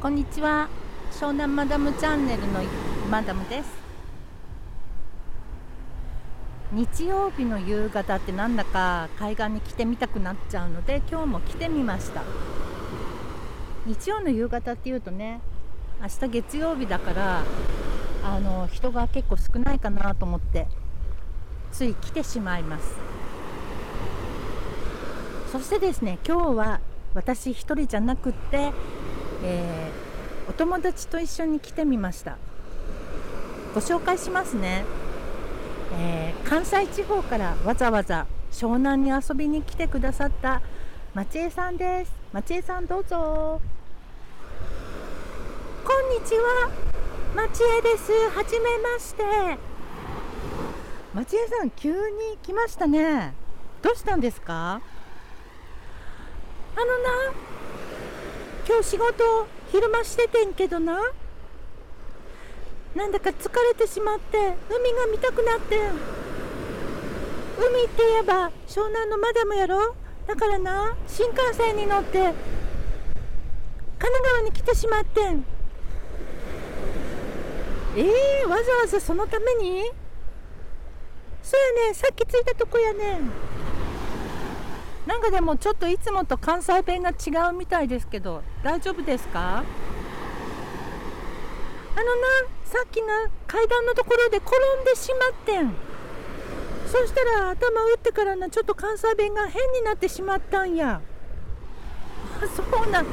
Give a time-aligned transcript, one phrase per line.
[0.00, 0.70] こんにちは。
[1.12, 2.62] 湘南マダムチャンネルの
[3.10, 3.68] マダムです。
[6.72, 12.22] 日曜日の夕方ってなんだか海岸に来てみたくなっちゃうので今日も来てみました。
[13.84, 15.42] 日曜の夕方っていうとね
[16.00, 17.42] 明日月曜日だから
[18.24, 20.66] あの人が結構少ないかなと思って
[21.72, 22.96] つい来てしまいます。
[25.52, 26.80] そしてですね今日は
[27.12, 28.72] 私一人じゃなくって
[29.42, 32.36] えー、お友達と一緒に来てみました。
[33.74, 34.84] ご紹介しますね、
[36.00, 40.60] えー、関西地方からわざわざ湘南に遊びに来てくださった
[41.14, 42.12] 町江さんです。
[42.32, 43.60] 町江さんどうぞ。
[45.84, 46.70] こんにちは。
[47.34, 48.12] 町江です。
[48.36, 49.22] はじめまして。
[51.14, 53.34] 町江さん急に来ましたね。
[53.82, 54.80] どうしたんですか？
[56.76, 57.32] あのな
[58.70, 61.00] 今日仕事昼間しててんけどな。
[62.94, 65.76] なんだか疲れてしまって海が見たくなって
[67.58, 69.96] 海って言えば湘南のマダムやろ？
[70.28, 72.34] だからな新幹線に乗って神
[73.98, 75.44] 奈川に来てしまってん。
[77.96, 79.82] えー、わざわざそのために？
[81.42, 83.32] そうやねさっき着いたとこやねん。
[85.10, 87.14] なんかでもちょっといつもと関西弁が違
[87.50, 89.64] うみたいですけど大丈夫ですか？
[91.96, 92.28] あのな
[92.64, 95.74] さっきな階段のところで転んでしまってん。
[96.86, 101.00] そしたら頭打ってからなちょっと関西弁が変になってしまったんや。
[102.40, 103.06] あ そうなん。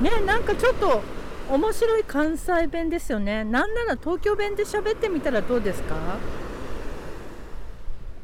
[0.00, 1.02] ねなんかちょっと
[1.50, 3.42] 面白い関西弁ですよね。
[3.42, 5.96] なんなら東京弁で喋ってみたらどうですか？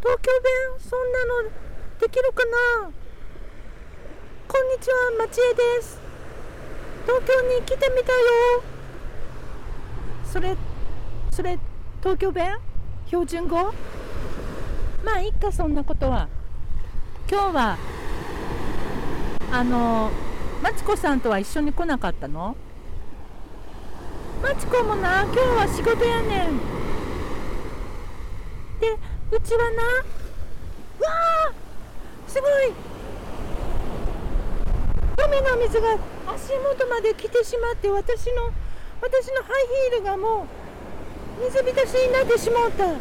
[0.00, 0.52] 東京弁？
[0.78, 1.50] そんなの
[1.98, 2.44] できるか
[2.84, 2.90] な？
[4.76, 4.94] にちは、
[5.26, 5.98] 町江です。
[7.06, 8.62] 東京に来てみたよ。
[10.22, 10.54] それ、
[11.32, 11.58] それ、
[12.00, 12.58] 東京弁？
[13.06, 13.72] 標準語？
[15.02, 16.28] まあ、いっか、そんなことは。
[17.26, 17.78] 今日は、
[19.50, 20.10] あの、
[20.62, 22.54] マチコさんとは一緒に来なかったの？
[24.42, 26.58] マチコもな、今日は仕事やねん。
[28.80, 28.92] で、
[29.30, 29.94] うちはな、わ
[31.48, 31.52] あ
[32.28, 32.74] すごい
[35.26, 35.98] 海の水が
[36.32, 38.52] 足元まで来てしまって私の
[39.02, 40.46] 私のハイヒールがも
[41.38, 42.92] う水浸しになってしまった。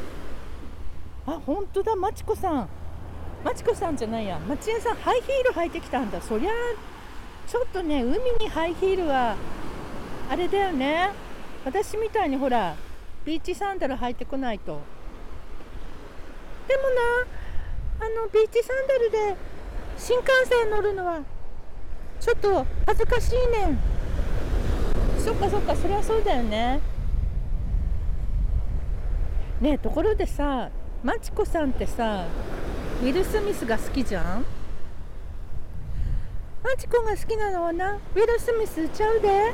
[1.31, 1.95] あ本当だ。
[1.95, 2.69] まちこさん。
[3.43, 4.39] まちこさんじゃないや。
[4.39, 6.19] 町屋さんハイヒール履いてきたんだ。
[6.19, 6.51] そりゃ
[7.47, 9.35] ちょっとね海にハイヒールは
[10.29, 11.11] あれだよね。
[11.63, 12.75] 私みたいにほら
[13.23, 14.81] ビーチサンダル履いてこないと。
[16.67, 19.35] でもなあのビーチサンダルで
[19.97, 21.19] 新幹線乗るのは
[22.19, 23.77] ちょっと恥ずかしいねん。
[25.23, 26.79] そっかそっかそりゃそうだよね。
[29.61, 30.69] ねえところでさ
[31.03, 32.25] マチコさんってさ
[33.01, 34.45] ウィル・スミスが好きじゃん？
[36.63, 39.53] マチコが好きなのはなウィル・スミスちゃうで。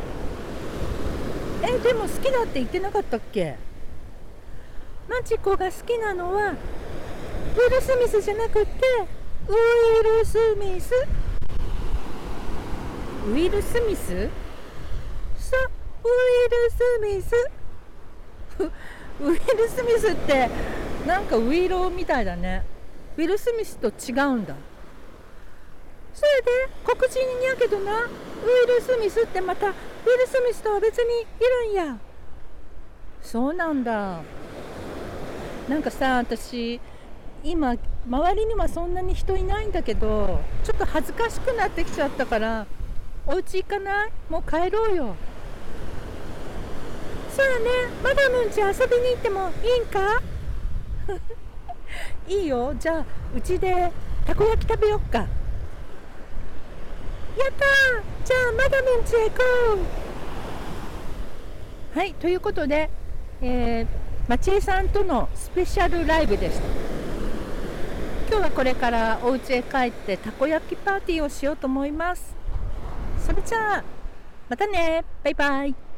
[1.63, 3.55] えでも好きだって言ってなかったっけ？
[5.09, 8.71] マチコが好きなのはウィル・スミスじゃなくて
[9.47, 10.91] ウィル・スミス。
[13.25, 14.29] ウィル・スミス？
[15.37, 15.55] さ
[16.03, 17.35] ウィル・スミス。
[19.21, 20.49] ウィル・スミスって
[21.05, 22.63] なんかウィローみたいだね。
[23.17, 24.55] ウィル・スミスと違うんだ。
[26.13, 26.51] それで
[26.83, 28.05] 黒人にやけどな。
[28.05, 29.73] ウィル・スミスってまたウィ
[30.17, 31.25] ル・スミスとは別にい
[31.67, 31.97] るんや。
[33.21, 34.21] そうなんだ。
[35.69, 36.81] なんかさ私
[37.43, 37.75] 今
[38.07, 42.65] 周りにはそんなに人いないんだけどちょっと恥ずかしくなってきちゃったから
[43.27, 44.11] お家行かない？
[44.29, 45.15] もう帰ろうよ。
[47.35, 47.69] そうね
[48.03, 50.21] マダムんち遊びに行ってもいいんか？
[52.27, 52.73] いいよ。
[52.79, 53.05] じゃあ
[53.35, 53.91] うちで
[54.25, 55.19] たこ焼き食べよっか。
[55.19, 55.27] やっ
[57.57, 57.65] た
[58.25, 59.35] じゃあマダムんちへ行こ
[61.95, 61.97] う。
[61.97, 62.89] はいということで、
[63.41, 63.87] えー、
[64.29, 66.63] 町江さんとのスペシャルライブでした
[68.29, 72.33] 今日はこれからお家へ帰ってたこ焼きパーティーをしようと思います。
[73.31, 73.83] それじゃあ
[74.49, 75.05] またね。
[75.23, 75.90] バイバイ。